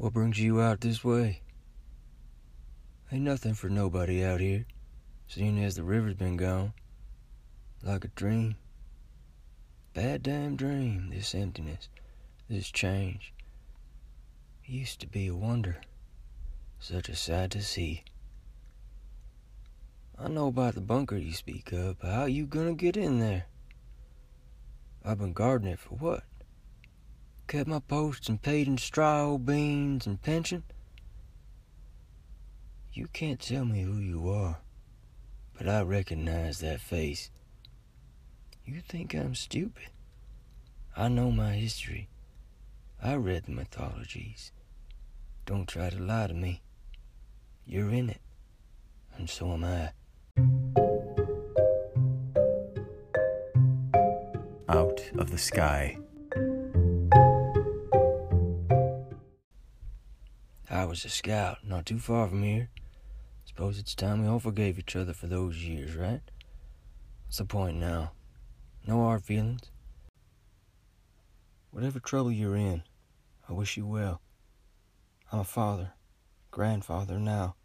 [0.00, 1.42] What brings you out this way?
[3.12, 4.64] Ain't nothing for nobody out here,
[5.28, 6.72] seeing as the river's been gone.
[7.82, 8.56] Like a dream.
[9.92, 11.90] Bad damn dream, this emptiness,
[12.48, 13.34] this change.
[14.64, 15.82] It used to be a wonder,
[16.78, 18.04] such a sight to see.
[20.18, 23.44] I know about the bunker you speak of, but how you gonna get in there?
[25.04, 26.24] I've been guarding it for what?
[27.50, 30.62] Kept my posts and paid in straw, beans, and pension?
[32.92, 34.60] You can't tell me who you are,
[35.58, 37.28] but I recognize that face.
[38.64, 39.88] You think I'm stupid?
[40.96, 42.08] I know my history.
[43.02, 44.52] I read the mythologies.
[45.44, 46.62] Don't try to lie to me.
[47.66, 48.20] You're in it,
[49.16, 49.90] and so am I.
[54.68, 55.98] Out of the sky.
[60.72, 62.68] I was a scout, not too far from here.
[63.44, 66.20] Suppose it's time we all forgave each other for those years, right?
[67.26, 68.12] What's the point now?
[68.86, 69.62] No hard feelings?
[71.72, 72.84] Whatever trouble you're in,
[73.48, 74.20] I wish you well.
[75.32, 75.94] I'm a father,
[76.52, 77.56] grandfather now.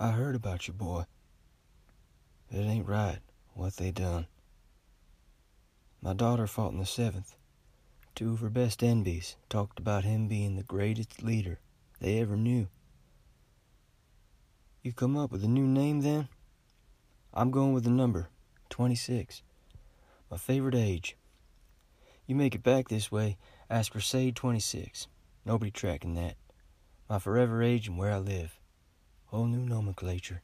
[0.00, 1.04] I heard about you, boy.
[2.50, 3.20] It ain't right
[3.54, 4.26] what they done.
[6.02, 7.36] My daughter fought in the seventh.
[8.16, 11.60] Two of her best envies talked about him being the greatest leader
[12.00, 12.68] they ever knew.
[14.82, 16.28] You come up with a new name then?
[17.34, 18.28] I'm going with the number
[18.70, 19.42] 26.
[20.30, 21.16] My favorite age.
[22.26, 23.38] You make it back this way,
[23.70, 25.08] ask Crusade 26.
[25.44, 26.36] Nobody tracking that.
[27.08, 28.58] My forever age and where I live.
[29.26, 30.42] Whole new nomenclature.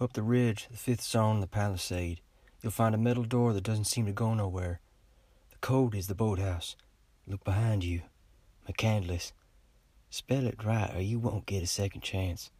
[0.00, 2.20] Up the ridge, the fifth zone the palisade,
[2.62, 4.80] you'll find a metal door that doesn't seem to go nowhere.
[5.50, 6.74] The code is the boathouse.
[7.30, 8.02] Look behind you.
[8.68, 9.30] McCandless.
[10.10, 12.50] Spell it right or you won't get a second chance.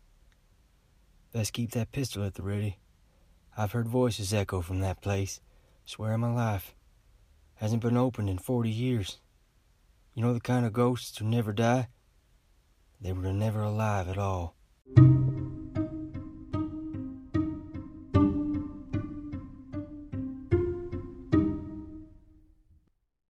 [1.33, 2.79] Best keep that pistol at the ready.
[3.59, 5.41] I've heard voices echo from that place.
[5.85, 6.77] Swear on my life.
[7.55, 9.19] Hasn't been opened in forty years.
[10.15, 11.89] You know the kind of ghosts who never die?
[13.01, 14.55] They were never alive at all.